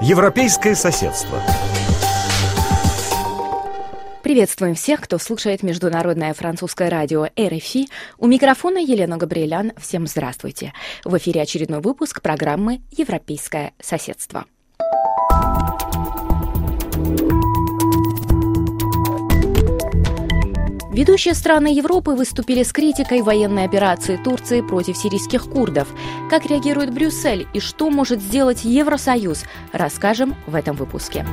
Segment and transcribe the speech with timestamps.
[0.00, 1.42] Европейское соседство.
[4.22, 7.88] Приветствуем всех, кто слушает Международное французское радио РФИ.
[8.16, 9.72] У микрофона Елена Габриэлян.
[9.76, 10.72] Всем здравствуйте.
[11.04, 14.44] В эфире очередной выпуск программы «Европейское соседство».
[20.98, 25.86] Ведущие страны Европы выступили с критикой военной операции Турции против сирийских курдов.
[26.28, 31.24] Как реагирует Брюссель и что может сделать Евросоюз, расскажем в этом выпуске.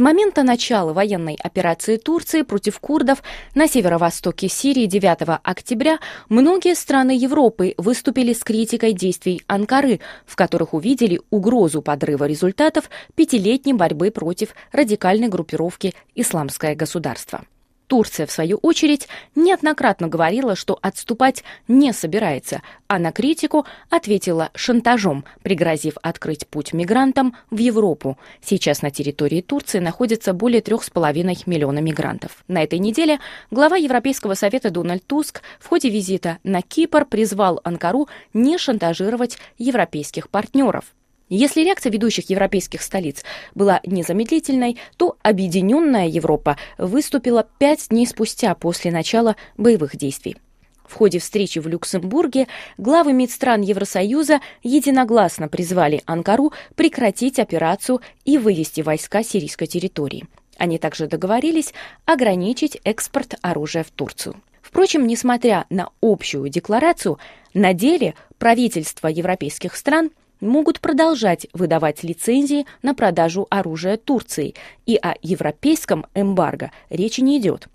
[0.00, 3.22] С момента начала военной операции Турции против курдов
[3.54, 5.98] на северо-востоке Сирии 9 октября
[6.30, 13.74] многие страны Европы выступили с критикой действий Анкары, в которых увидели угрозу подрыва результатов пятилетней
[13.74, 17.44] борьбы против радикальной группировки «Исламское государство».
[17.90, 25.24] Турция, в свою очередь, неоднократно говорила, что отступать не собирается, а на критику ответила шантажом,
[25.42, 28.16] пригрозив открыть путь мигрантам в Европу.
[28.40, 32.44] Сейчас на территории Турции находится более трех с половиной миллиона мигрантов.
[32.46, 33.18] На этой неделе
[33.50, 40.28] глава Европейского совета Дональд Туск в ходе визита на Кипр призвал Анкару не шантажировать европейских
[40.28, 40.84] партнеров.
[41.30, 43.22] Если реакция ведущих европейских столиц
[43.54, 50.36] была незамедлительной, то Объединенная Европа выступила пять дней спустя после начала боевых действий.
[50.84, 58.36] В ходе встречи в Люксембурге главы МИД стран Евросоюза единогласно призвали Анкару прекратить операцию и
[58.36, 60.26] вывести войска с сирийской территории.
[60.58, 61.72] Они также договорились
[62.06, 64.34] ограничить экспорт оружия в Турцию.
[64.60, 67.20] Впрочем, несмотря на общую декларацию,
[67.54, 70.10] на деле правительства европейских стран
[70.40, 74.54] могут продолжать выдавать лицензии на продажу оружия Турции,
[74.86, 77.68] и о европейском эмбарго речи не идет.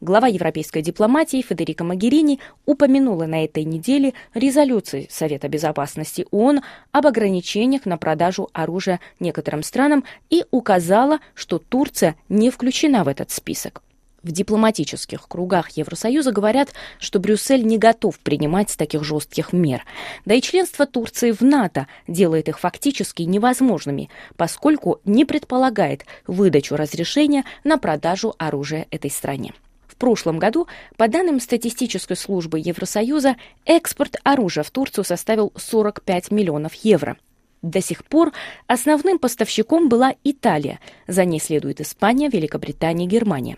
[0.00, 7.84] Глава европейской дипломатии Федерико Магерини упомянула на этой неделе резолюции Совета безопасности ООН об ограничениях
[7.84, 13.82] на продажу оружия некоторым странам и указала, что Турция не включена в этот список.
[14.26, 19.84] В дипломатических кругах Евросоюза говорят, что Брюссель не готов принимать таких жестких мер.
[20.24, 27.44] Да и членство Турции в НАТО делает их фактически невозможными, поскольку не предполагает выдачу разрешения
[27.62, 29.54] на продажу оружия этой стране.
[29.86, 30.66] В прошлом году,
[30.96, 37.16] по данным статистической службы Евросоюза, экспорт оружия в Турцию составил 45 миллионов евро.
[37.66, 38.32] До сих пор
[38.68, 40.78] основным поставщиком была Италия,
[41.08, 43.56] за ней следует Испания, Великобритания, Германия.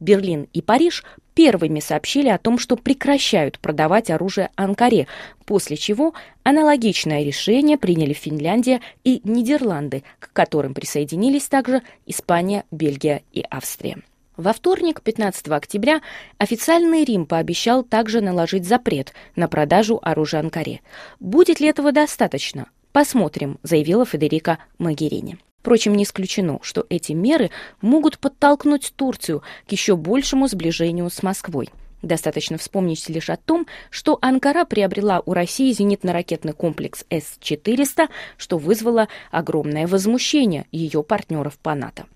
[0.00, 1.04] Берлин и Париж
[1.34, 5.06] первыми сообщили о том, что прекращают продавать оружие Анкаре,
[5.46, 13.44] после чего аналогичное решение приняли Финляндия и Нидерланды, к которым присоединились также Испания, Бельгия и
[13.48, 14.02] Австрия.
[14.36, 16.00] Во вторник, 15 октября,
[16.38, 20.80] официальный Рим пообещал также наложить запрет на продажу оружия Анкаре.
[21.20, 22.66] Будет ли этого достаточно?
[22.94, 25.38] Посмотрим, заявила Федерика Магерини.
[25.58, 27.50] Впрочем, не исключено, что эти меры
[27.80, 31.70] могут подтолкнуть Турцию к еще большему сближению с Москвой.
[32.02, 39.08] Достаточно вспомнить лишь о том, что Анкара приобрела у России зенитно-ракетный комплекс С-400, что вызвало
[39.32, 42.06] огромное возмущение ее партнеров по НАТО.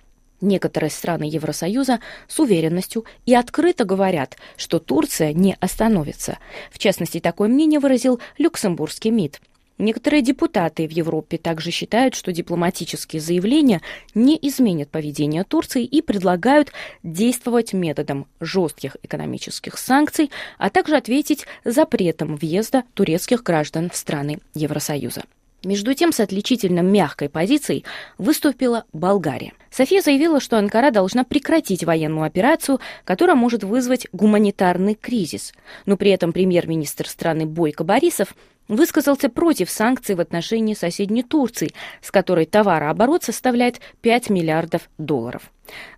[0.41, 6.39] Некоторые страны Евросоюза с уверенностью и открыто говорят, что Турция не остановится.
[6.71, 9.41] В частности, такое мнение выразил люксембургский МИД.
[9.79, 13.81] Некоторые депутаты в Европе также считают, что дипломатические заявления
[14.13, 16.73] не изменят поведение Турции и предлагают
[17.05, 25.23] действовать методом жестких экономических санкций, а также ответить запретом въезда турецких граждан в страны Евросоюза.
[25.65, 27.85] Между тем, с отличительно мягкой позицией
[28.17, 29.55] выступила Болгария.
[29.71, 35.53] София заявила, что Анкара должна прекратить военную операцию, которая может вызвать гуманитарный кризис.
[35.85, 38.35] Но при этом премьер-министр страны Бойко Борисов
[38.69, 45.51] высказался против санкций в отношении соседней Турции, с которой товарооборот составляет 5 миллиардов долларов.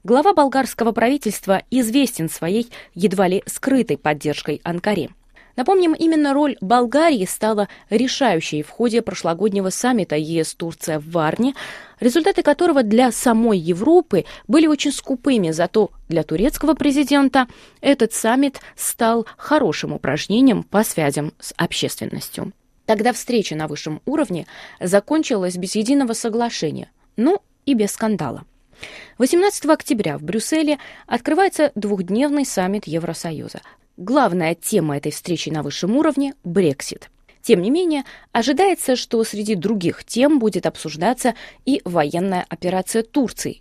[0.04, 5.10] Глава болгарского правительства известен своей едва ли скрытой поддержкой Анкаре.
[5.56, 11.54] Напомним, именно роль Болгарии стала решающей в ходе прошлогоднего саммита ЕС-Турция в Варне,
[11.98, 17.46] результаты которого для самой Европы были очень скупыми, зато для турецкого президента
[17.80, 22.52] этот саммит стал хорошим упражнением по связям с общественностью.
[22.90, 24.48] Тогда встреча на высшем уровне
[24.80, 28.42] закончилась без единого соглашения, ну и без скандала.
[29.18, 33.60] 18 октября в Брюсселе открывается двухдневный саммит Евросоюза.
[33.96, 37.10] Главная тема этой встречи на высшем уровне– Брексит.
[37.42, 38.02] Тем не менее,
[38.32, 43.60] ожидается, что среди других тем будет обсуждаться и военная операция Турции.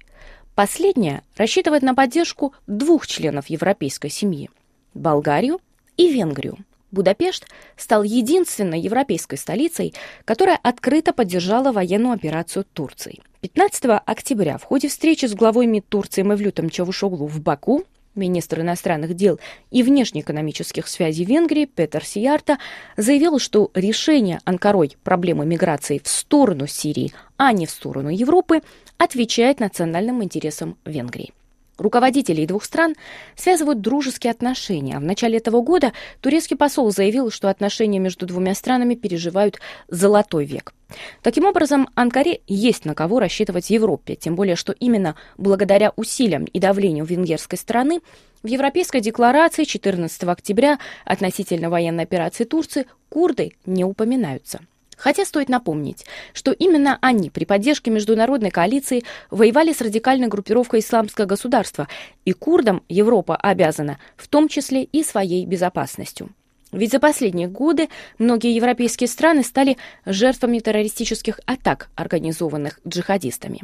[0.56, 4.50] Последняя рассчитывает на поддержку двух членов европейской семьи–
[4.96, 5.62] Болгарию
[5.98, 6.58] и Венгрию.
[6.92, 9.94] Будапешт стал единственной европейской столицей,
[10.26, 13.22] которая открыто поддержала военную операцию Турции.
[13.42, 19.16] 15 октября в ходе встречи с главой МИД Турции Мевлютом Чавушоглу в Баку министр иностранных
[19.16, 19.40] дел
[19.72, 22.58] и внешнеэкономических связей Венгрии Петер Сиярта
[22.98, 28.62] заявил, что решение Анкарой проблемы миграции в сторону Сирии, а не в сторону Европы,
[28.98, 31.34] отвечает национальным интересам Венгрии.
[31.80, 32.96] Руководителей двух стран
[33.36, 35.00] связывают дружеские отношения.
[35.00, 40.74] В начале этого года турецкий посол заявил, что отношения между двумя странами переживают золотой век.
[41.22, 46.46] Таким образом, Анкаре есть на кого рассчитывать в Европе, тем более, что именно благодаря усилиям
[46.46, 48.02] и давлению венгерской стороны
[48.44, 54.60] в Европейской декларации 14 октября относительно военной операции Турции курды не упоминаются.
[55.00, 61.26] Хотя стоит напомнить, что именно они при поддержке международной коалиции воевали с радикальной группировкой «Исламское
[61.26, 61.88] государство»,
[62.26, 66.30] и курдам Европа обязана, в том числе и своей безопасностью.
[66.74, 67.88] Ведь за последние годы
[68.20, 73.62] многие европейские страны стали жертвами террористических атак, организованных джихадистами.